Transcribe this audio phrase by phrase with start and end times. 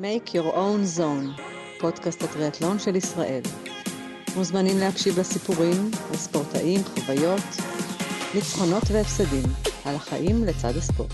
[0.00, 1.40] Make Your Own Zone,
[1.80, 3.42] פודקאסט הטריאטלון של ישראל.
[4.36, 7.42] מוזמנים להקשיב לסיפורים, לספורטאים, חוויות,
[8.34, 9.44] ניצחונות והפסדים,
[9.84, 11.10] על החיים לצד הספורט.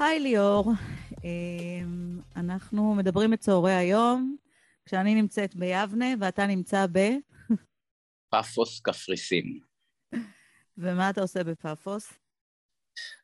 [0.00, 0.72] היי ליאור,
[1.24, 4.36] אמ, אנחנו מדברים את צהרי היום,
[4.86, 6.98] כשאני נמצאת ביבנה ואתה נמצא ב...
[8.30, 9.60] פאפוס קפריסין.
[10.78, 12.12] ומה אתה עושה בפאפוס?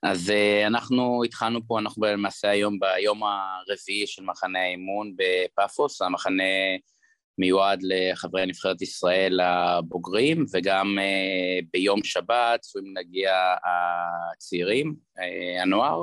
[0.03, 6.43] אז uh, אנחנו התחלנו פה, אנחנו למעשה היום ביום הרביעי של מחנה האימון בפאפוס, המחנה
[7.39, 13.33] מיועד לחברי נבחרת ישראל הבוגרים, וגם uh, ביום שבת צפויים להגיע
[14.33, 16.03] הצעירים, uh, הנוער.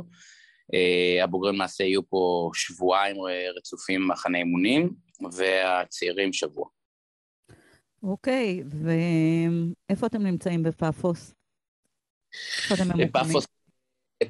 [1.24, 3.16] הבוגרים למעשה יהיו פה שבועיים
[3.58, 4.94] רצופים במחנה אימונים,
[5.32, 6.66] והצעירים שבוע.
[8.04, 8.64] אוקיי,
[9.90, 11.34] ואיפה אתם נמצאים בפאפוס?
[13.12, 13.48] פאפוס,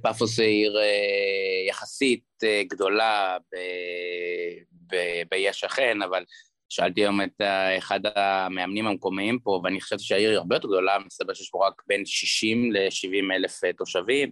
[0.01, 3.37] פאפוס זה עיר אה, יחסית אה, גדולה
[5.31, 6.23] באי השכן, אבל
[6.69, 7.41] שאלתי היום את
[7.77, 11.81] אחד המאמנים המקומיים פה, ואני חשבתי שהעיר היא הרבה יותר גדולה, מסתבר שיש פה רק
[11.87, 14.31] בין 60 ל-70 אלף אה, תושבים,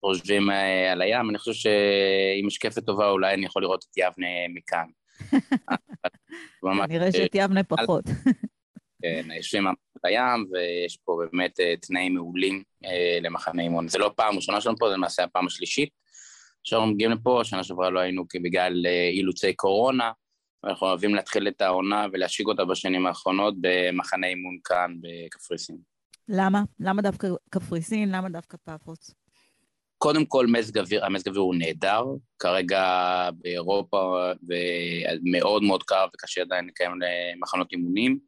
[0.00, 0.50] חושבים
[0.92, 4.86] על הים, אני חושב שעם משקפת טובה אולי אני יכול לראות את יבנה מכאן.
[6.88, 8.04] נראה שאת יבנה פחות.
[9.02, 9.64] כן, יושבים
[10.02, 13.88] בים, ויש פה באמת אה, תנאים מעולים אה, למחנה אימון.
[13.88, 15.88] זה לא פעם ראשונה שלנו פה, זה למעשה הפעם השלישית
[16.64, 20.10] שאנחנו מגיעים לפה, שנה שעברה לא היינו בגלל אה, אילוצי קורונה,
[20.62, 25.76] ואנחנו אוהבים להתחיל את העונה ולהשיג אותה בשנים האחרונות במחנה אימון כאן בקפריסין.
[26.28, 26.62] למה?
[26.80, 28.08] למה דווקא קפריסין?
[28.12, 29.14] למה דווקא פאפוס?
[29.98, 32.04] קודם כל, מזג אוויר, המזג אוויר הוא נהדר,
[32.38, 32.84] כרגע
[33.32, 34.30] באירופה
[35.22, 36.92] מאוד מאוד קר וקשה עדיין לקיים
[37.40, 38.18] מחנות אימונים.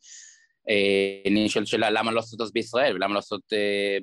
[0.68, 3.98] אה, נשאלת שאלה למה לא לעשות אז בישראל, ולמה לא לעשות אה,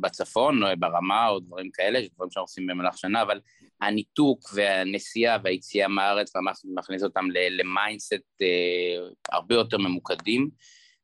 [0.00, 3.40] בצפון, או ברמה, או דברים כאלה, דברים שאנחנו עושים במהלך שנה, אבל
[3.80, 6.32] הניתוק והנסיעה והיציאה מהארץ,
[6.74, 10.50] מכניס אותם ל mindset אה, הרבה יותר ממוקדים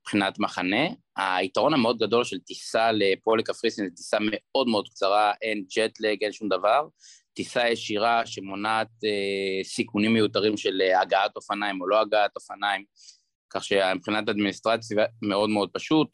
[0.00, 0.86] מבחינת מחנה.
[1.16, 6.22] היתרון המאוד גדול של טיסה לפה לקפריסין זו טיסה מאוד מאוד קצרה, אין jet lag,
[6.22, 6.86] אין שום דבר.
[7.34, 12.84] טיסה ישירה שמונעת אה, סיכונים מיותרים של הגעת אופניים או לא הגעת אופניים.
[13.50, 16.08] כך שמבחינת אדמיניסטרציה מאוד מאוד פשוט,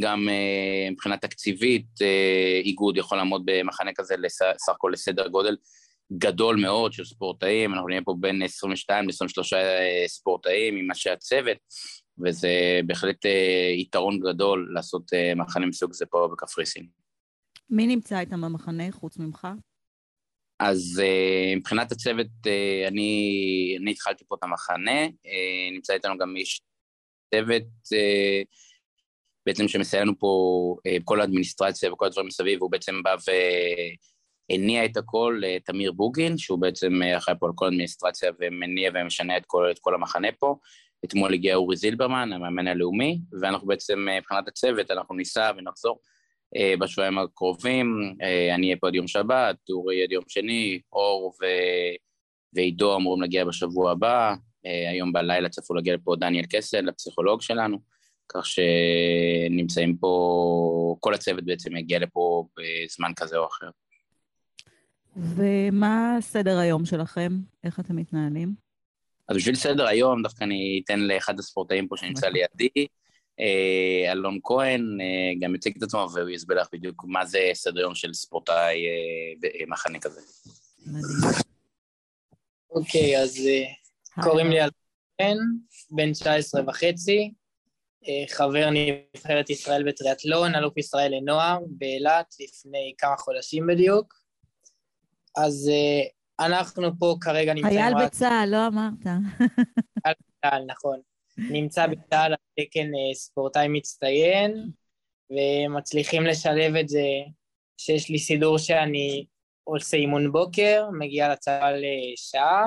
[0.00, 4.14] גם uh, מבחינה תקציבית uh, איגוד יכול לעמוד במחנה כזה
[4.58, 5.56] סך הכל לסדר גודל
[6.12, 11.56] גדול מאוד של ספורטאים, אנחנו נהיה פה בין 22 ל-23 אה, ספורטאים עם אנשי הצוות,
[12.24, 13.28] וזה בהחלט uh,
[13.80, 16.86] יתרון גדול לעשות uh, מחנה מסוג זה פה בקפריסין.
[17.70, 19.48] מי נמצא איתם במחנה חוץ ממך?
[20.60, 26.36] אז uh, מבחינת הצוות, uh, אני, אני התחלתי פה את המחנה, uh, נמצא איתנו גם
[26.36, 26.60] איש
[27.34, 27.62] צוות
[27.92, 28.42] אה,
[29.46, 30.28] בעצם שמסייע לנו פה
[30.86, 33.16] אה, כל האדמיניסטרציה וכל הדברים מסביב, הוא בעצם בא
[34.50, 39.36] והניע את הכל לתמיר בוגין, שהוא בעצם אה, אחראי פה על כל האדמיניסטרציה ומניע ומשנה
[39.36, 40.56] את כל, את כל המחנה פה.
[41.04, 45.98] אתמול הגיע אורי זילברמן, המאמן הלאומי, ואנחנו בעצם, מבחינת הצוות, אנחנו ניסע ונחזור
[46.80, 48.14] בשבועיים הקרובים.
[48.54, 51.44] אני אהיה פה עד יום שבת, אורי עד יום שני, אור ו...
[52.52, 54.34] ועידו אמורים להגיע בשבוע הבא, אה,
[54.90, 57.78] היום בלילה צפו להגיע לפה דניאל קסל, הפסיכולוג שלנו,
[58.28, 63.70] כך שנמצאים פה, כל הצוות בעצם יגיע לפה בזמן כזה או אחר.
[65.16, 67.32] ומה סדר היום שלכם?
[67.64, 68.54] איך אתם מתנהלים?
[69.28, 72.86] אז בשביל סדר היום, דווקא אני אתן לאחד הספורטאים פה שנמצא לידי,
[73.40, 77.80] אה, אלון כהן, אה, גם יציג את עצמו והוא יסביר לך בדיוק מה זה סדר
[77.80, 78.76] יום של ספורטאי
[79.40, 80.20] במחנה כזה.
[80.86, 81.48] מדהים.
[82.70, 83.48] אוקיי, אז
[84.22, 85.36] קוראים לי אלפן,
[85.90, 87.32] בן 19 וחצי,
[88.08, 94.14] אה, חבר נבחרת ישראל בטריאטלון, אלוף ישראל לנוער, באילת, לפני כמה חודשים בדיוק.
[95.36, 98.06] אז אה, אנחנו פה כרגע נמצאים חייל רק...
[98.06, 99.04] בצה"ל, לא אמרת.
[100.02, 101.00] חייל בצה"ל, נכון.
[101.38, 104.70] נמצא בצה"ל על תקן אה, ספורטאי מצטיין,
[105.30, 107.06] ומצליחים לשלב את זה
[107.76, 109.26] שיש לי סידור שאני
[109.64, 112.66] עושה אימון בוקר, מגיע לצבא לשעה,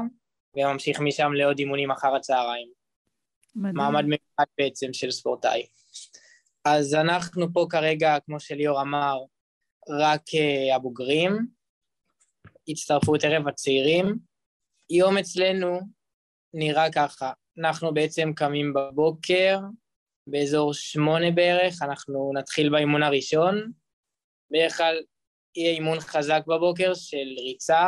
[0.58, 2.72] וממשיך משם לעוד אימונים אחר הצהריים.
[3.56, 3.76] מדהים.
[3.76, 5.66] מעמד מיוחד בעצם של ספורטאי.
[6.66, 9.18] אז אנחנו פה כרגע, כמו שליאור אמר,
[9.90, 11.48] רק uh, הבוגרים,
[12.68, 14.18] הצטרפו את ערב הצעירים.
[14.90, 15.80] יום אצלנו
[16.54, 19.60] נראה ככה, אנחנו בעצם קמים בבוקר,
[20.28, 23.72] באזור שמונה בערך, אנחנו נתחיל באימון הראשון.
[24.52, 25.02] בדרך כלל
[25.56, 27.88] יהיה אימון חזק בבוקר של ריצה,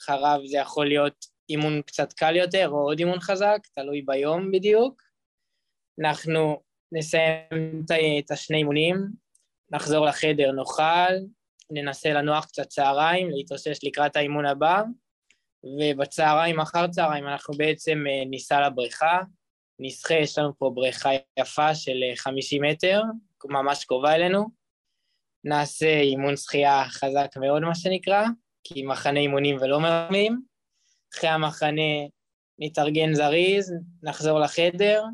[0.00, 5.02] אחריו זה יכול להיות אימון קצת קל יותר או עוד אימון חזק, תלוי ביום בדיוק.
[6.00, 6.62] אנחנו
[6.92, 7.84] נסיים
[8.24, 8.96] את השני אימונים,
[9.70, 11.14] נחזור לחדר, נאכל,
[11.70, 14.82] ננסה לנוח קצת צהריים, להתאושש לקראת האימון הבא,
[15.64, 19.20] ובצהריים, אחר צהריים, אנחנו בעצם אה, ניסע לבריכה,
[19.78, 23.02] נשחה, יש לנו פה בריכה יפה של 50 אה, מטר,
[23.44, 24.46] ממש קרובה אלינו.
[25.44, 28.24] נעשה אימון שחייה חזק מאוד, מה שנקרא,
[28.64, 30.40] כי מחנה אימונים ולא מרמים.
[31.14, 32.06] אחרי המחנה
[32.58, 35.04] נתארגן זריז, נחזור לחדר,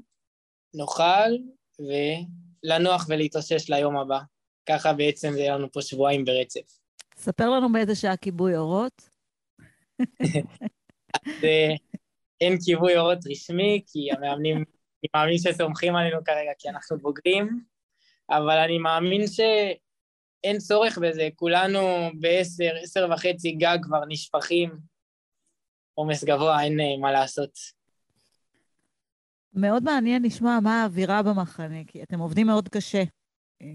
[0.75, 1.31] נאכל,
[1.79, 4.19] ולנוח ולהתאושש ליום הבא.
[4.69, 6.79] ככה בעצם זה יהיה לנו פה שבועיים ברצף.
[7.17, 9.09] ספר לנו באיזה שעה כיבוי אורות.
[11.27, 11.45] אז
[12.41, 17.61] אין כיבוי אורות רשמי, כי המאמנים, אני מאמין שסומכים עלינו כרגע, כי אנחנו בוגרים,
[18.31, 21.81] אבל אני מאמין שאין צורך בזה, כולנו
[22.21, 24.71] בעשר, עשר וחצי גג כבר נשפכים,
[25.95, 27.59] עומס גבוה, אין אה, מה לעשות.
[29.55, 33.03] מאוד מעניין לשמוע מה האווירה במחנה, כי אתם עובדים מאוד קשה.
[33.63, 33.67] אה,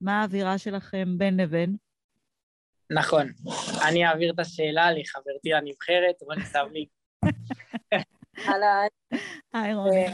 [0.00, 1.76] מה האווירה שלכם בין לבין?
[2.90, 3.26] נכון.
[3.88, 6.88] אני אעביר את השאלה לחברתי לנבחרת, רוני סבליק.
[8.48, 8.86] אהלן.
[9.52, 10.06] היי רוני.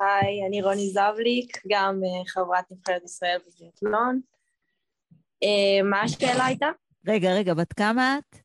[0.00, 4.20] היי, אני רוני זבליק, גם אה, חברת נבחרת ישראל בדיאטלון.
[5.42, 6.66] אה, מה השאלה הייתה?
[7.06, 8.41] רגע, רגע, בת כמה את?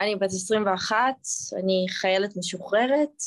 [0.00, 0.96] אני בת 21,
[1.60, 3.22] אני חיילת משוחררת,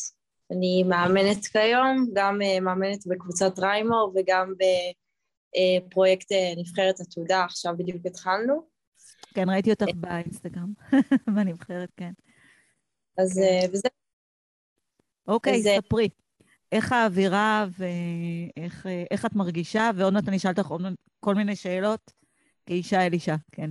[0.51, 4.53] אני מאמנת כיום, גם אה, מאמנת בקבוצת ריימור וגם
[5.87, 8.67] בפרויקט נבחרת עתודה, עכשיו בדיוק התחלנו.
[9.33, 10.73] כן, ראיתי אותך באינסטגרם,
[11.35, 12.11] בנבחרת, כן.
[13.17, 13.69] אז כן.
[13.71, 13.87] וזה...
[15.27, 16.09] אוקיי, ספרי.
[16.71, 20.73] איך האווירה ואיך את מרגישה, ועוד מעט אני אשאל אותך
[21.19, 22.11] כל מיני שאלות
[22.65, 23.69] כאישה אל אישה, כן.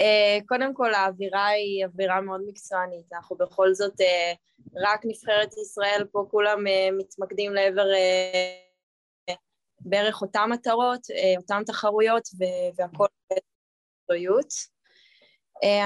[0.00, 3.12] אה, קודם כל, האווירה היא אווירה מאוד מקצוענית.
[3.12, 4.32] אנחנו בכל זאת אה,
[4.76, 7.86] רק נבחרת ישראל, פה כולם אה, מתמקדים לעבר
[9.80, 11.00] בערך אותן מטרות,
[11.38, 12.28] אותן תחרויות,
[12.76, 14.80] והכל במקצועיות.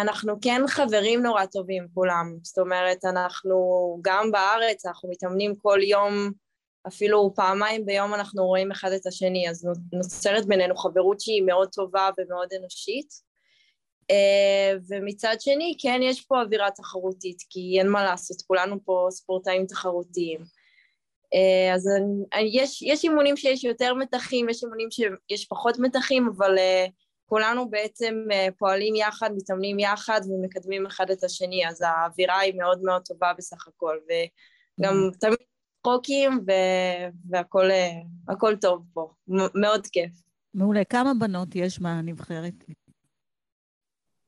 [0.02, 3.56] אנחנו כן חברים נורא טובים כולם, זאת אומרת, אנחנו
[4.02, 6.30] גם בארץ, אנחנו מתאמנים כל יום,
[6.86, 12.08] אפילו פעמיים ביום אנחנו רואים אחד את השני, אז נוצרת בינינו חברות שהיא מאוד טובה
[12.18, 13.33] ומאוד אנושית.
[14.12, 19.66] Uh, ומצד שני, כן יש פה אווירה תחרותית, כי אין מה לעשות, כולנו פה ספורטאים
[19.66, 20.40] תחרותיים.
[20.40, 21.88] Uh, אז
[22.52, 26.90] יש, יש אימונים שיש יותר מתחים, יש אימונים שיש פחות מתחים, אבל uh,
[27.26, 28.14] כולנו בעצם
[28.58, 33.68] פועלים יחד, מתאמנים יחד ומקדמים אחד את השני, אז האווירה היא מאוד מאוד טובה בסך
[33.68, 35.18] הכל, וגם mm.
[35.18, 35.38] תמיד
[35.82, 36.40] צחוקים
[38.26, 39.12] והכל טוב פה,
[39.54, 40.12] מאוד כיף.
[40.54, 40.84] מעולה.
[40.84, 42.54] כמה בנות יש בנבחרת?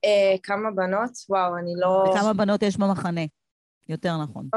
[0.07, 1.11] Uh, כמה בנות?
[1.29, 2.05] וואו, אני לא...
[2.11, 3.21] וכמה בנות יש במחנה?
[3.89, 4.49] יותר נכון.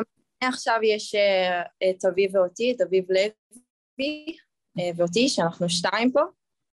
[0.42, 4.38] עכשיו יש uh, את אביב ואותי, את אביב לוי
[4.80, 6.22] uh, ואותי, שאנחנו שתיים פה.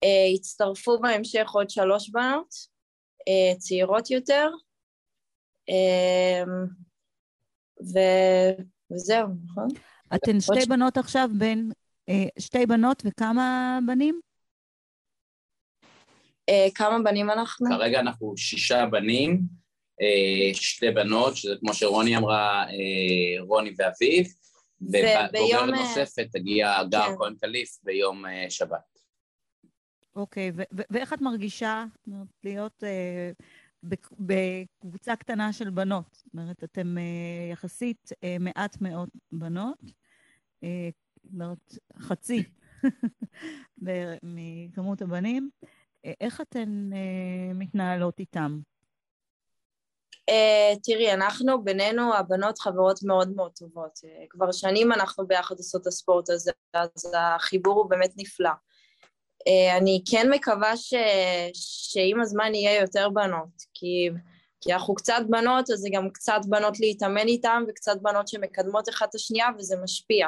[0.06, 2.54] Uh, הצטרפו בהמשך עוד שלוש בנות,
[3.20, 4.50] uh, צעירות יותר,
[5.70, 6.50] uh,
[7.94, 8.00] ו...
[8.92, 9.68] וזהו, נכון?
[10.16, 11.72] אתן שתי בנות עכשיו בין...
[12.10, 14.20] uh, שתי בנות וכמה בנים?
[16.50, 17.70] Uh, כמה בנים אנחנו?
[17.70, 19.42] כרגע אנחנו שישה בנים,
[20.02, 24.28] uh, שתי בנות, שזה כמו שרוני אמרה, uh, רוני ואביב,
[24.82, 27.16] ובוגרת נוספת תגיע גר כן.
[27.18, 29.00] כהן קליף ביום שבת.
[30.16, 30.52] אוקיי,
[30.90, 31.86] ואיך את מרגישה
[32.44, 36.14] להיות uh, בקבוצה קטנה של בנות?
[36.14, 39.84] זאת אומרת, אתם uh, יחסית uh, מעט מאוד בנות,
[41.24, 42.44] זאת אומרת, חצי
[44.24, 45.50] מכמות הבנים.
[46.22, 48.60] איך אתן uh, מתנהלות איתם?
[50.30, 53.98] Uh, תראי, אנחנו בינינו, הבנות חברות מאוד מאוד טובות.
[53.98, 58.52] Uh, כבר שנים אנחנו ביחד עושות את הספורט הזה, אז החיבור הוא באמת נפלא.
[59.48, 60.94] אה, אני כן מקווה ש...
[61.54, 64.10] שעם הזמן יהיה יותר בנות, כי...
[64.62, 69.10] כי אנחנו קצת בנות, אז זה גם קצת בנות להתאמן איתן וקצת בנות שמקדמות אחת
[69.10, 70.28] את השנייה וזה משפיע.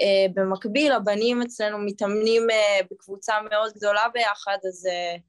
[0.00, 5.20] Uh, במקביל, הבנים אצלנו מתאמנים uh, בקבוצה מאוד גדולה ביחד, אז, uh,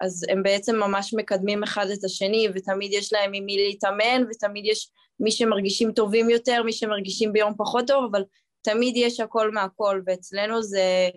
[0.00, 4.64] אז הם בעצם ממש מקדמים אחד את השני, ותמיד יש להם עם מי להתאמן, ותמיד
[4.66, 8.24] יש מי שמרגישים טובים יותר, מי שמרגישים ביום פחות טוב, אבל
[8.62, 11.08] תמיד יש הכל מהכל, ואצלנו זה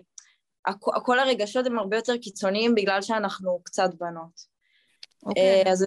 [0.82, 4.52] כל הרגשות הם הרבה יותר קיצוניים בגלל שאנחנו קצת בנות.
[5.26, 5.64] אוקיי.
[5.72, 5.86] אז...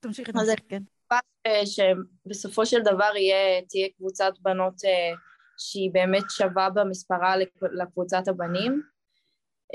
[0.00, 0.82] תמשיכי, תמשיכי, כן.
[1.64, 4.74] שבסופו של דבר יהיה, תהיה קבוצת בנות
[5.58, 8.82] שהיא באמת שווה במספרה לקבוצת הבנים,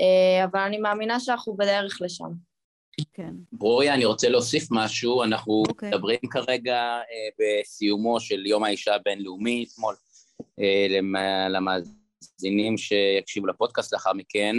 [0.00, 2.30] אה, אבל אני מאמינה שאנחנו בדרך לשם.
[3.12, 3.34] כן.
[3.52, 5.22] ברוריה, אני רוצה להוסיף משהו.
[5.22, 5.70] אנחנו okay.
[5.70, 5.88] אוקיי.
[5.88, 7.02] מדברים כרגע אה,
[7.38, 9.94] בסיומו של יום האישה הבינלאומי אתמול.
[11.48, 14.56] למאזינים שיקשיבו לפודקאסט לאחר מכן,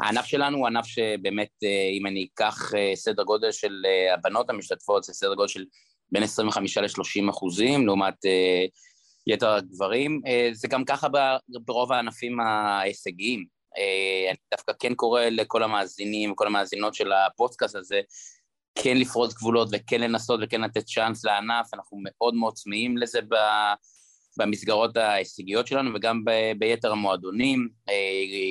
[0.00, 1.50] הענף שלנו הוא ענף שבאמת,
[1.98, 3.82] אם אני אקח סדר גודל של
[4.14, 5.64] הבנות המשתתפות, זה סדר גודל של
[6.12, 8.14] בין 25 ל-30 אחוזים, לעומת
[9.28, 10.20] יתר הגברים.
[10.52, 11.08] זה גם ככה
[11.48, 13.44] ברוב הענפים ההישגיים.
[14.28, 18.00] אני דווקא כן קורא לכל המאזינים וכל המאזינות של הפודקאסט הזה,
[18.82, 23.20] כן לפרוץ גבולות וכן לנסות וכן לתת צ'אנס לענף, אנחנו מאוד מאוד צמאים לזה
[24.38, 27.68] במסגרות ההישגיות שלנו וגם ב, ביתר המועדונים.
[27.88, 27.94] אה,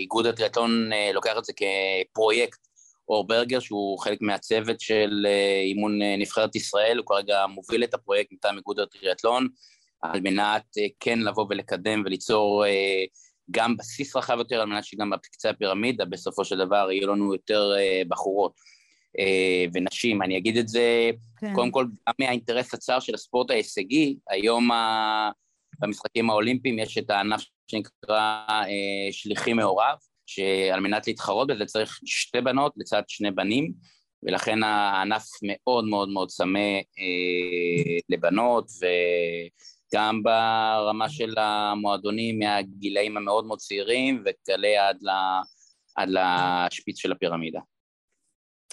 [0.02, 2.60] איגוד הטריאטלון אה, לוקח את זה כפרויקט
[3.10, 8.32] אור ברגר, שהוא חלק מהצוות של אה, אימון נבחרת ישראל, הוא כרגע מוביל את הפרויקט
[8.32, 9.48] מטעם איגוד הטריאטלון,
[10.02, 10.64] על מנת
[11.00, 12.64] כן לבוא ולקדם וליצור
[13.52, 17.72] גם בסיס רחב יותר, על מנת שגם בקצה הפירמידה בסופו של דבר יהיו לנו יותר
[18.08, 18.54] בחורות.
[19.74, 20.22] ונשים.
[20.22, 21.54] אני אגיד את זה, כן.
[21.54, 24.70] קודם כל, גם מהאינטרס הצר של הספורט ההישגי, היום
[25.80, 32.42] במשחקים האולימפיים יש את הענף שנקרא אה, שליחי מעורב, שעל מנת להתחרות בזה צריך שתי
[32.42, 33.74] בנות לצד שני בנים,
[34.24, 36.60] ולכן הענף מאוד מאוד מאוד צמא
[37.00, 38.68] אה, לבנות,
[39.94, 45.10] וגם ברמה של המועדונים מהגילאים המאוד מאוד צעירים, וכאלה עד, ל,
[45.96, 47.60] עד לשפיץ של הפירמידה.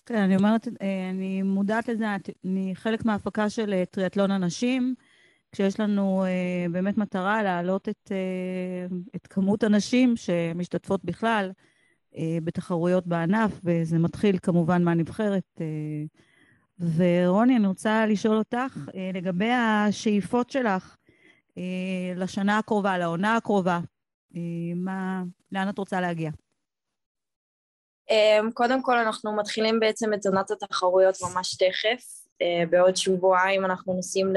[0.07, 2.07] כן, אני אומרת, אה, אני מודעת לזה,
[2.45, 4.95] אני חלק מההפקה של אה, טריאטלון הנשים,
[5.53, 8.13] כשיש לנו uh, באמת מטרה להעלות את,
[9.17, 11.51] את כמות הנשים שמשתתפות בכלל
[12.45, 15.61] בתחרויות בענף, וזה מתחיל כמובן מהנבחרת.
[16.97, 18.79] ורוני, אני רוצה לשאול אותך
[19.15, 20.97] לגבי השאיפות שלך
[22.17, 23.81] לשנה הקרובה, לעונה הקרובה.
[24.33, 24.37] Uh,
[24.77, 26.31] מה, לאן את רוצה להגיע?
[28.11, 32.05] Um, קודם כל, אנחנו מתחילים בעצם את עונת התחרויות ממש תכף.
[32.43, 34.33] Uh, בעוד שבועיים אנחנו נוסעים.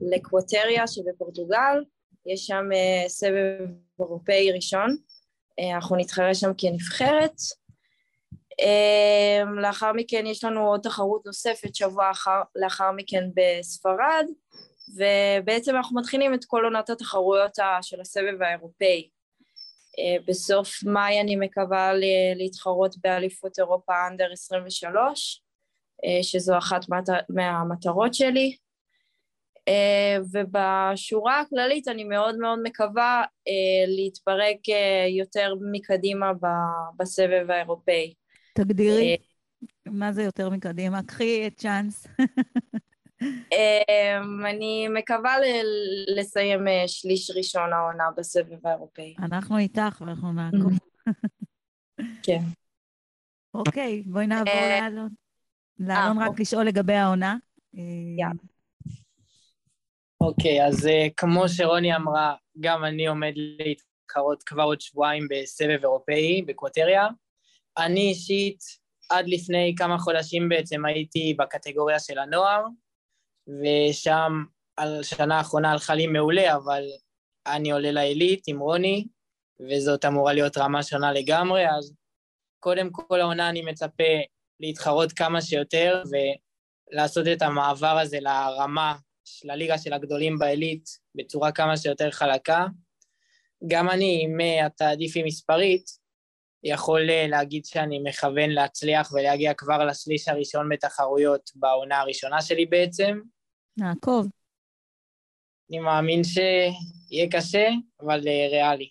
[0.00, 1.84] לקווטריה שבפורטוגל,
[2.26, 2.64] יש שם
[3.08, 3.58] סבב
[4.00, 4.96] אירופאי ראשון,
[5.74, 7.34] אנחנו נתחרה שם כנבחרת.
[8.60, 14.26] Uh, לאחר מכן יש לנו עוד תחרות נוספת שבוע אחר, לאחר מכן בספרד,
[14.96, 17.52] ובעצם אנחנו מתחילים את כל עונת התחרויות
[17.82, 19.08] של הסבב האירופאי.
[19.08, 21.92] Uh, בסוף מאי אני מקווה
[22.36, 25.42] להתחרות באליפות אירופה אנדר 23,
[26.04, 26.80] uh, שזו אחת
[27.28, 28.56] מהמטרות שלי.
[29.68, 36.32] אה, ובשורה הכללית אני מאוד מאוד מקווה אה, להתברג אה, יותר מקדימה
[36.96, 38.14] בסבב האירופאי.
[38.54, 39.16] תגדירי,
[39.86, 41.02] מה זה יותר מקדימה?
[41.02, 42.06] קחי צ'אנס.
[44.50, 45.34] אני מקווה
[46.16, 49.14] לסיים שליש ראשון העונה בסבב האירופאי.
[49.18, 50.72] אנחנו איתך ואנחנו נעקוב.
[52.22, 52.40] כן.
[53.54, 55.08] אוקיי, בואי נעבור לאלון.
[55.78, 56.42] לאלון רק אוקיי.
[56.42, 57.36] לשאול לגבי העונה.
[60.20, 66.42] אוקיי, אז uh, כמו שרוני אמרה, גם אני עומד להתחרות כבר עוד שבועיים בסבב אירופאי
[66.46, 67.06] בקווטריה.
[67.78, 68.58] אני אישית,
[69.10, 72.64] עד לפני כמה חודשים בעצם הייתי בקטגוריה של הנוער,
[73.48, 74.44] ושם
[74.76, 76.82] על שנה האחרונה הלכה לי מעולה, אבל
[77.46, 79.06] אני עולה לעילית עם רוני,
[79.60, 81.94] וזאת אמורה להיות רמה שונה לגמרי, אז
[82.60, 84.04] קודם כל העונה אני מצפה
[84.60, 86.02] להתחרות כמה שיותר
[86.92, 88.96] ולעשות את המעבר הזה לרמה
[89.44, 92.66] לליגה של הגדולים בעילית בצורה כמה שיותר חלקה.
[93.66, 95.84] גם אני, מהתעדיפי מספרית,
[96.62, 103.20] יכול אה, להגיד שאני מכוון להצליח ולהגיע כבר לשליש הראשון בתחרויות בעונה הראשונה שלי בעצם.
[103.78, 104.28] נעקוב.
[105.70, 107.68] אני מאמין שיהיה קשה,
[108.00, 108.88] אבל אה, ריאלי.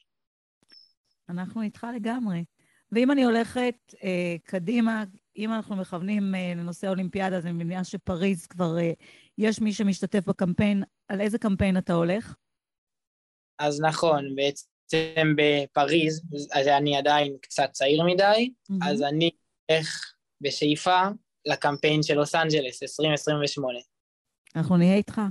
[1.30, 2.44] אנחנו איתך לגמרי.
[2.92, 5.04] ואם אני הולכת אה, קדימה,
[5.38, 8.92] אם אנחנו מכוונים אה, לנושא האולימפיאדה, אז אני מבינה שפריז כבר אה,
[9.38, 10.84] יש מי שמשתתף בקמפיין.
[11.08, 12.36] על איזה קמפיין אתה הולך?
[13.60, 16.22] אז נכון, בעצם בפריז,
[16.54, 18.90] אז אני עדיין קצת צעיר מדי, mm-hmm.
[18.90, 19.30] אז אני
[19.70, 21.02] הולך בשאיפה
[21.46, 23.80] לקמפיין של לוס אנג'לס, 2028.
[24.58, 25.22] אנחנו נהיה איתך.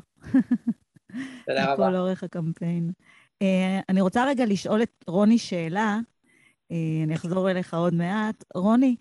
[1.47, 1.88] תודה רבה.
[1.88, 2.90] לכל אורך הקמפיין.
[3.42, 3.47] Uh,
[3.88, 5.99] אני רוצה רגע לשאול את רוני שאלה,
[6.73, 8.45] uh, אני אחזור אליך עוד מעט.
[8.54, 8.97] רוני,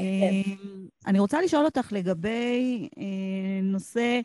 [0.00, 4.20] אמ, אני רוצה לשאול אותך לגבי אה, נושא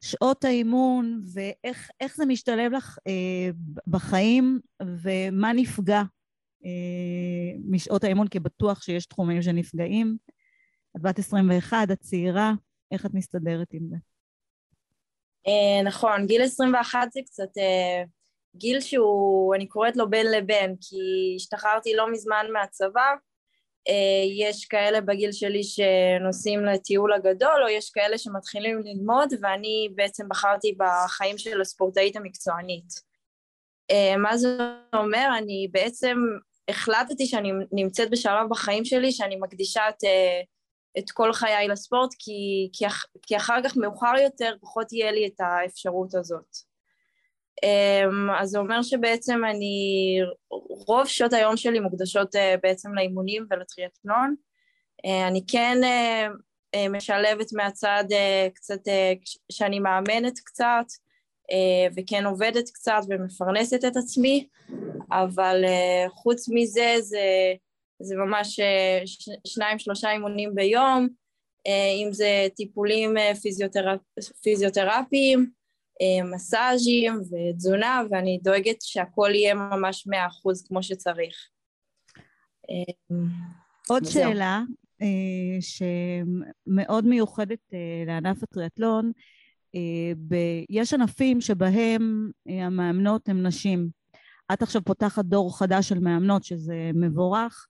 [0.00, 3.50] שעות האימון ואיך זה משתלב לך אה,
[3.86, 6.02] בחיים ומה נפגע
[6.64, 10.16] אה, משעות האימון, כי בטוח שיש תחומים שנפגעים.
[10.96, 12.52] את בת 21, את צעירה,
[12.92, 13.96] איך את מסתדרת עם זה?
[15.84, 17.48] נכון, גיל 21 זה קצת
[18.56, 20.96] גיל שהוא, אני קוראת לו בין לבין, כי
[21.36, 23.14] השתחררתי לא מזמן מהצבא,
[23.88, 30.28] אה, יש כאלה בגיל שלי שנוסעים לטיול הגדול, או יש כאלה שמתחילים ללמוד, ואני בעצם
[30.28, 33.10] בחרתי בחיים של הספורטאית המקצוענית.
[33.90, 34.58] אה, מה זה
[34.94, 35.28] אומר?
[35.38, 36.16] אני בעצם
[36.68, 40.04] החלטתי שאני נמצאת בשלב בחיים שלי שאני מקדישה את,
[40.98, 42.84] את כל חיי לספורט, כי, כי,
[43.22, 46.56] כי אחר כך מאוחר יותר פחות יהיה לי את האפשרות הזאת.
[47.62, 50.18] אמ, אז זה אומר שבעצם אני,
[50.86, 54.34] רוב שעות היום שלי מוקדשות בעצם לאימונים ולטריאטלון.
[55.28, 55.78] אני כן
[56.74, 59.12] אה, משלבת מהצד אה, קצת, אה,
[59.52, 60.86] שאני מאמנת קצת
[61.96, 64.48] וכן עובדת קצת ומפרנסת את עצמי,
[65.12, 65.64] אבל
[66.08, 67.54] חוץ מזה זה,
[68.00, 68.60] זה ממש
[69.46, 71.08] שניים שלושה אימונים ביום,
[72.04, 74.00] אם זה טיפולים פיזיותרפ...
[74.42, 75.50] פיזיותרפיים,
[76.32, 81.36] מסאז'ים ותזונה, ואני דואגת שהכל יהיה ממש מאה אחוז כמו שצריך.
[83.88, 84.62] עוד שאלה,
[85.02, 89.12] אה, שמאוד מיוחדת אה, לענף הטריאטלון.
[89.74, 90.12] אה,
[90.70, 93.88] יש ענפים שבהם המאמנות הן נשים.
[94.52, 97.66] את עכשיו פותחת דור חדש של מאמנות, שזה מבורך,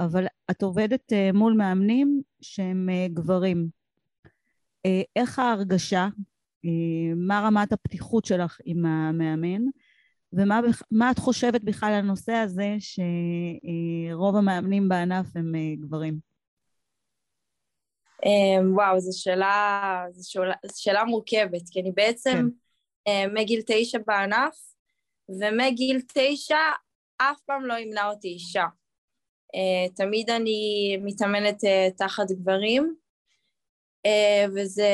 [0.00, 3.68] אבל את עובדת מול מאמנים שהם גברים.
[5.16, 6.08] איך ההרגשה?
[7.16, 9.62] מה רמת הפתיחות שלך עם המאמן?
[10.32, 16.18] ומה את חושבת בכלל על הנושא הזה שרוב המאמנים בענף הם גברים?
[18.74, 22.48] וואו, זו שאלה, זו שאלה, שאלה מורכבת, כי אני בעצם
[23.04, 23.34] כן.
[23.34, 24.56] מגיל תשע בענף,
[25.28, 26.58] ומגיל תשע
[27.16, 28.64] אף פעם לא ימנע אותי אישה.
[29.54, 32.94] אה, תמיד אני מתאמנת אה, תחת גברים,
[34.06, 34.90] אה, וזה,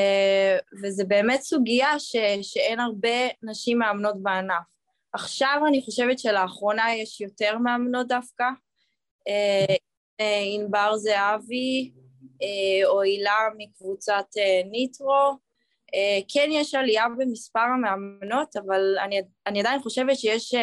[0.83, 4.63] וזה באמת סוגיה ש, שאין הרבה נשים מאמנות בענף.
[5.13, 8.45] עכשיו אני חושבת שלאחרונה יש יותר מאמנות דווקא.
[10.55, 11.91] ענבר זהבי,
[12.85, 14.25] או הילה מקבוצת
[14.71, 15.37] ניטרו.
[16.27, 20.53] כן יש עלייה במספר המאמנות, אבל אני, אני עדיין חושבת שיש,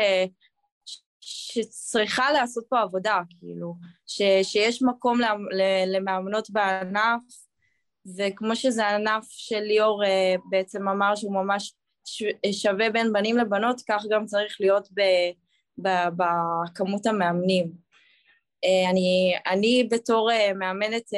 [1.20, 3.75] שצריכה לעשות פה עבודה, כאילו,
[4.06, 5.20] ש, שיש מקום
[5.87, 7.20] למאמנות בענף,
[8.16, 10.02] וכמו שזה ענף של ליאור
[10.50, 11.74] בעצם אמר שהוא ממש
[12.52, 14.88] שווה בין בנים לבנות, כך גם צריך להיות
[15.78, 17.72] בכמות המאמנים.
[18.90, 21.12] אני, אני בתור מאמנת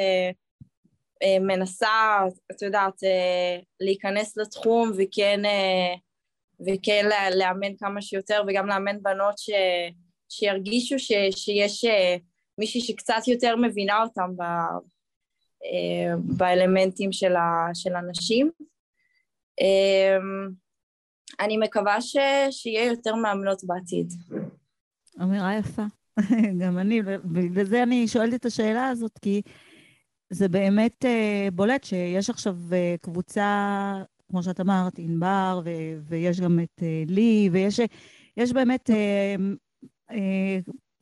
[1.23, 2.19] אה, מנסה,
[2.51, 5.93] את יודעת, אה, להיכנס לתחום וכן, אה,
[6.67, 9.49] וכן לאמן כמה שיותר וגם לאמן בנות ש,
[10.29, 11.85] שירגישו ש, שיש
[12.57, 14.43] מישהי שקצת יותר מבינה אותם ב,
[16.37, 18.51] באלמנטים של, ה, של הנשים.
[21.39, 22.17] אני מקווה ש,
[22.51, 24.13] שיהיה יותר מאמנות בעתיד.
[25.21, 25.83] אמירה יפה.
[26.61, 29.41] גם אני, ובגלל זה אני שואלת את השאלה הזאת, כי
[30.29, 32.55] זה באמת uh, בולט שיש עכשיו
[33.01, 37.79] קבוצה, כמו שאת אמרת, ענבר, ו- ויש גם את uh, לי, ויש
[38.37, 40.15] יש באמת uh, uh,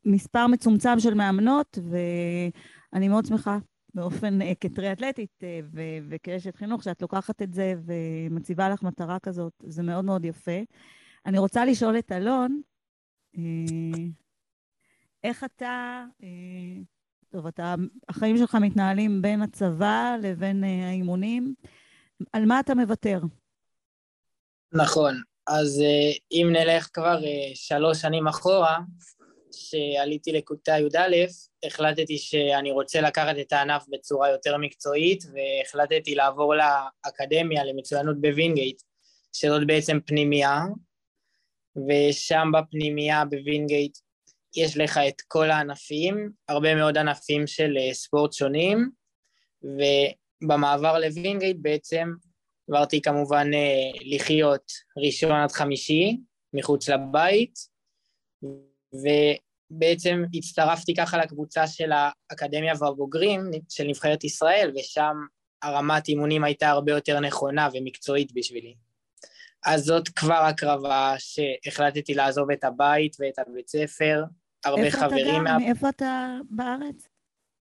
[0.06, 3.58] מספר מצומצם של מאמנות, ואני מאוד שמחה
[3.94, 9.54] באופן, uh, כטריאטלטית uh, ו- וכאשת חינוך, שאת לוקחת את זה ומציבה לך מטרה כזאת,
[9.68, 10.60] זה מאוד מאוד יפה.
[11.26, 12.62] אני רוצה לשאול את אלון,
[13.36, 13.40] uh,
[15.24, 16.06] איך אתה...
[16.22, 16.26] Uh,
[17.32, 17.76] טוב, אתה,
[18.10, 21.54] החיים שלך מתנהלים בין הצבא לבין uh, האימונים.
[22.34, 23.20] על מה אתה מוותר?
[24.74, 25.22] נכון.
[25.48, 28.78] אז uh, אם נלך כבר uh, שלוש שנים אחורה,
[29.52, 31.16] שעליתי לכיתה י"א,
[31.66, 38.82] החלטתי שאני רוצה לקחת את הענף בצורה יותר מקצועית, והחלטתי לעבור לאקדמיה למצוינות בווינגייט,
[39.34, 40.62] שזאת בעצם פנימייה,
[41.88, 43.98] ושם בפנימייה בווינגייט
[44.56, 48.90] יש לך את כל הענפים, הרבה מאוד ענפים של אה, ספורט שונים,
[50.44, 52.14] ובמעבר לווינגייט בעצם
[52.70, 54.72] עברתי כמובן אה, לחיות
[55.06, 56.18] ראשון עד חמישי
[56.54, 57.60] מחוץ לבית,
[58.94, 65.16] ובעצם הצטרפתי ככה לקבוצה של האקדמיה והבוגרים של נבחרת ישראל, ושם
[65.62, 68.76] הרמת אימונים הייתה הרבה יותר נכונה ומקצועית בשבילי.
[69.66, 74.24] אז זאת כבר הקרבה שהחלטתי לעזוב את הבית ואת הבית ספר,
[74.66, 75.44] הרבה חברים...
[75.44, 75.58] מה...
[75.58, 77.08] מאיפה אתה בארץ?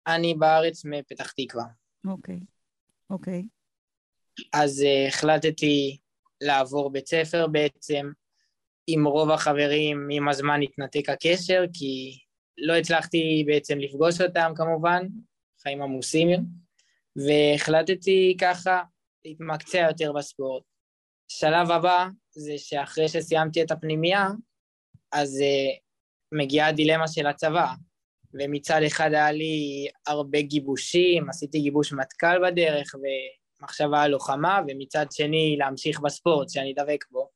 [0.07, 1.65] אני בארץ מפתח תקווה.
[2.07, 2.41] אוקיי,
[3.11, 3.43] אוקיי.
[4.53, 5.99] אז uh, החלטתי
[6.41, 8.11] לעבור בית ספר בעצם.
[8.87, 12.19] עם רוב החברים עם הזמן התנתק הקשר, כי
[12.59, 15.07] לא הצלחתי בעצם לפגוש אותם כמובן,
[15.63, 16.29] חיים עמוסים,
[17.17, 18.83] והחלטתי ככה
[19.25, 20.63] להתמקצע יותר בספורט.
[21.29, 24.29] שלב הבא זה שאחרי שסיימתי את הפנימייה,
[25.13, 25.79] אז uh,
[26.39, 27.73] מגיעה הדילמה של הצבא,
[28.35, 32.95] ומצד אחד היה לי הרבה גיבושים, עשיתי גיבוש מטכ"ל בדרך
[33.61, 37.31] ומחשבה על לוחמה, ומצד שני להמשיך בספורט שאני דבק בו.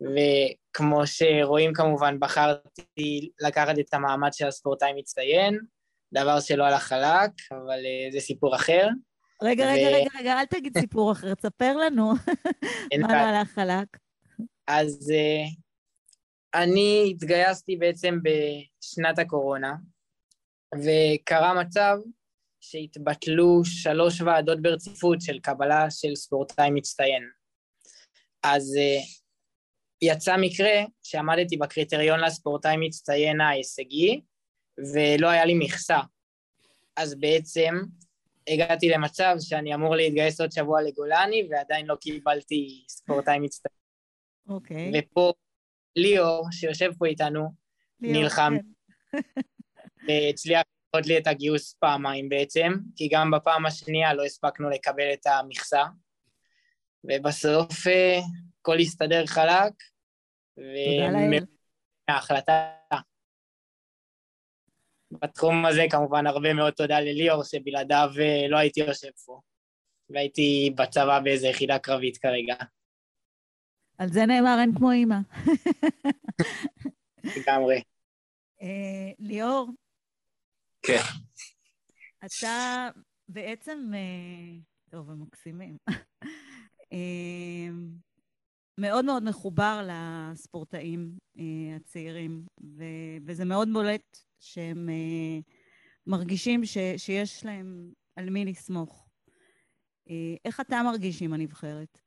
[0.00, 5.58] וכמו שרואים כמובן, בחרתי לקחת את המעמד של הספורטאי מצטיין,
[6.14, 8.88] דבר שלא הלך חלק, אבל uh, זה סיפור אחר.
[9.42, 9.66] רגע, ו...
[9.66, 12.12] רגע, רגע, רגע, אל תגיד סיפור אחר, תספר לנו
[13.00, 13.86] מה לא הלך חלק.
[14.66, 15.64] אז uh,
[16.54, 19.74] אני התגייסתי בעצם בשנת הקורונה,
[20.82, 21.96] וקרה מצב
[22.60, 27.22] שהתבטלו שלוש ועדות ברציפות של קבלה של ספורטאי מצטיין.
[28.42, 29.24] אז uh,
[30.02, 34.20] יצא מקרה שעמדתי בקריטריון לספורטאי מצטיין ההישגי,
[34.94, 35.98] ולא היה לי מכסה.
[36.96, 37.74] אז בעצם
[38.48, 43.74] הגעתי למצב שאני אמור להתגייס עוד שבוע לגולני, ועדיין לא קיבלתי ספורטאי מצטיין.
[44.48, 44.90] אוקיי.
[44.90, 44.98] Okay.
[44.98, 45.32] ופה
[45.96, 47.48] ליאור, שיושב פה איתנו,
[48.00, 48.54] ליאור, נלחם,
[49.12, 49.40] כן.
[50.08, 50.62] והצליח
[50.94, 55.84] לעוד לי את הגיוס פעמיים בעצם, כי גם בפעם השנייה לא הספקנו לקבל את המכסה,
[57.04, 58.18] ובסוף אה,
[58.60, 59.72] הכל הסתדר חלק,
[62.08, 62.70] וההחלטה.
[65.22, 69.40] בתחום הזה כמובן הרבה מאוד תודה לליאור, שבלעדיו אה, לא הייתי יושב פה,
[70.10, 72.54] והייתי בצבא באיזה יחידה קרבית כרגע.
[73.98, 75.16] על זה נאמר אין כמו אימא.
[77.36, 77.82] לגמרי.
[78.62, 79.70] אה, ליאור.
[80.86, 81.00] כן.
[82.24, 82.88] אתה
[83.28, 84.58] בעצם, אה,
[84.90, 85.76] טוב, הם מקסימים.
[86.92, 87.68] אה,
[88.78, 91.18] מאוד מאוד מחובר לספורטאים
[91.76, 92.46] הצעירים,
[93.26, 94.88] וזה מאוד בולט שהם
[96.06, 96.62] מרגישים
[96.96, 99.08] שיש להם על מי לסמוך.
[100.44, 102.03] איך אתה מרגיש עם הנבחרת?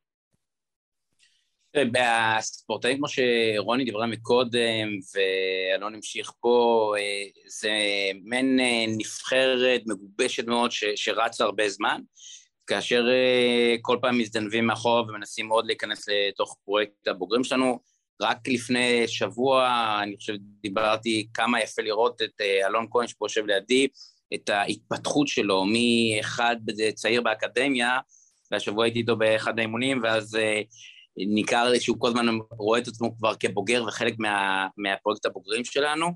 [1.76, 7.70] בספורטאים, כמו שרוני דיברה מקודם, ואלון המשיך פה, אה, זה
[8.24, 12.00] מעין אה, נבחרת מגובשת מאוד שרצה הרבה זמן,
[12.66, 17.78] כאשר אה, כל פעם מזדנבים מאחור ומנסים עוד להיכנס לתוך פרויקט הבוגרים שלנו.
[18.22, 19.68] רק לפני שבוע,
[20.02, 23.88] אני חושב, דיברתי כמה יפה לראות את אלון כהן שפה יושב לידי,
[24.34, 26.56] את ההתפתחות שלו מאחד
[26.94, 27.98] צעיר באקדמיה,
[28.50, 30.38] והשבוע הייתי איתו באחד האימונים, ואז
[31.26, 36.06] ניכר לי שהוא כל הזמן רואה את עצמו כבר כבוגר וחלק מה, מהפרויקט הבוגרים שלנו,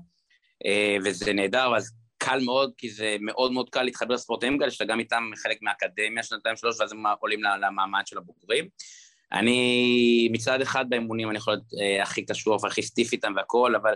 [0.65, 4.85] אה, וזה נהדר, אז קל מאוד, כי זה מאוד מאוד קל להתחבר לספורטאים כאלה, שאתה
[4.85, 8.67] גם איתם חלק מהאקדמיה שנתיים שלוש, ואז הם עולים למעמד של הבוגרים.
[9.31, 13.93] אני מצד אחד באימונים, אני יכול להיות אה, הכי קשוח והכי סטיף איתם והכול, אבל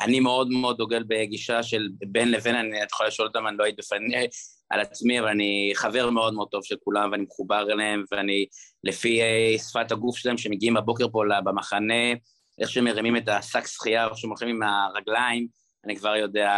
[0.00, 3.64] אני מאוד מאוד דוגל בגישה של בין לבין, אני, את יכולה לשאול אותם, אני לא
[3.64, 4.26] הייתי בפני
[4.70, 8.46] על עצמי, אבל אני חבר מאוד מאוד טוב של כולם, ואני מחובר אליהם, ואני,
[8.86, 12.12] לפי uh, שפת הגוף שלהם, שמגיעים בבוקר פה במחנה,
[12.60, 15.46] איך שהם מרימים את השק שחייה, איך שהם הולכים עם הרגליים,
[15.84, 16.50] אני כבר יודע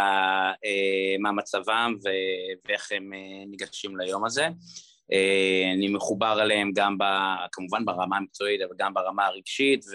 [0.51, 4.47] uh, מה מצבם ו- ואיך הם uh, ניגשים ליום הזה.
[4.47, 7.03] Uh, אני מחובר אליהם גם, ב,
[7.51, 9.85] כמובן ברמה המקצועית, אבל גם ברמה הרגשית,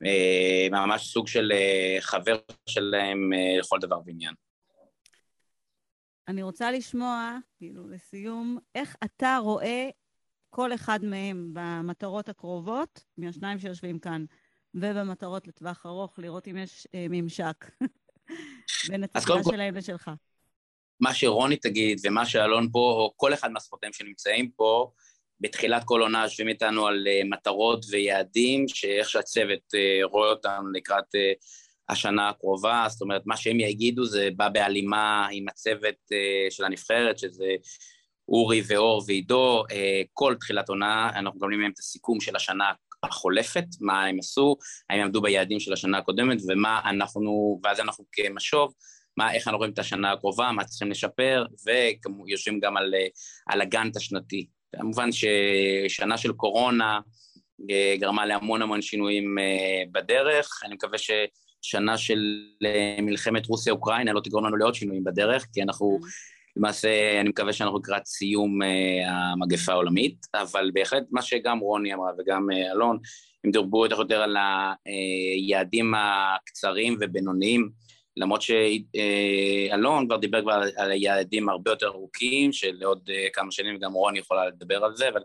[0.00, 4.34] וממש uh, סוג של uh, חבר שלהם uh, לכל דבר ועניין.
[6.28, 9.88] אני רוצה לשמוע, כאילו, לסיום, איך אתה רואה
[10.54, 14.24] כל אחד מהם במטרות הקרובות, מהשניים שיושבים כאן,
[14.74, 17.70] ובמטרות לטווח ארוך, לראות אם יש אה, ממשק
[18.88, 20.10] בין התפיסה שלהם לשלך.
[21.00, 24.90] מה שרוני תגיד ומה שאלון פה, או כל אחד מהספורטאים שנמצאים פה,
[25.40, 31.14] בתחילת כל עונה יושבים איתנו על uh, מטרות ויעדים, שאיך שהצוות uh, רואה אותם לקראת
[31.14, 31.44] uh,
[31.88, 37.18] השנה הקרובה, זאת אומרת, מה שהם יגידו זה בא בהלימה עם הצוות uh, של הנבחרת,
[37.18, 37.46] שזה
[38.28, 39.74] אורי ואור ועידו, uh,
[40.12, 44.56] כל תחילת עונה, אנחנו מקבלים מהם את הסיכום של השנה החולפת, מה הם עשו,
[44.90, 48.72] האם הם עמדו ביעדים של השנה הקודמת, ומה אנחנו, ואז אנחנו כמשוב,
[49.16, 53.06] מה, איך אנחנו רואים את השנה הקרובה, מה צריכים לשפר, ויושבים גם על, אה,
[53.46, 54.46] על הגאנט השנתי.
[54.76, 57.00] כמובן ששנה של קורונה
[57.98, 59.36] גרמה להמון המון שינויים
[59.92, 61.10] בדרך, אני מקווה ש...
[61.62, 62.18] שנה של
[62.64, 66.06] אה, מלחמת רוסיה-אוקראינה לא תגרום לנו לעוד שינויים בדרך, כי אנחנו, mm.
[66.56, 72.10] למעשה, אני מקווה שאנחנו לקראת סיום אה, המגפה העולמית, אבל בהחלט מה שגם רוני אמרה
[72.18, 72.98] וגם אה, אלון,
[73.44, 74.36] הם דיברו יותר ויותר על
[75.36, 77.70] היעדים הקצרים ובינוניים,
[78.16, 83.92] למרות שאלון כבר דיבר כבר על היעדים הרבה יותר ארוכים, של עוד כמה שנים, וגם
[83.92, 85.20] רוני יכולה לדבר על זה, אבל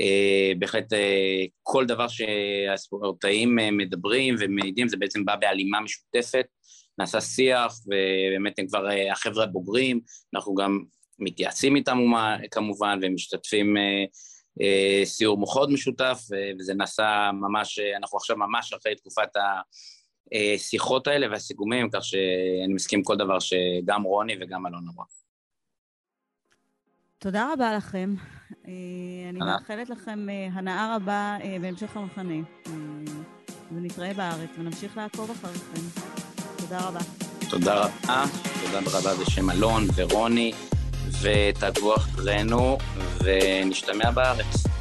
[0.00, 6.46] אה, בהחלט אה, כל דבר שהספורטאים אה, מדברים ומעידים זה בעצם בא בהלימה משותפת,
[6.98, 10.00] נעשה שיח ובאמת הם כבר החבר'ה הבוגרים,
[10.34, 10.78] אנחנו גם
[11.18, 11.98] מתייעצים איתם
[12.50, 13.76] כמובן ומשתתפים
[15.04, 16.18] סיור מוחות משותף
[16.58, 19.28] וזה נעשה ממש, אנחנו עכשיו ממש אחרי תקופת
[20.32, 25.04] השיחות האלה והסיכומים, כך שאני מסכים כל דבר שגם רוני וגם אלון אמרה.
[27.24, 28.14] תודה רבה לכם.
[28.66, 28.72] אה,
[29.30, 32.34] אני מאחלת לכם אה, הנאה רבה אה, בהמשך המחנה.
[33.72, 36.33] ונתראה בארץ, ונמשיך לעקוב אחריכם.
[36.68, 37.00] תודה רבה.
[37.48, 38.24] תודה רבה,
[38.64, 40.52] תודה רבה בשם אלון ורוני,
[41.20, 42.78] ותעקבו אחרינו,
[43.24, 44.73] ונשתמע בארץ.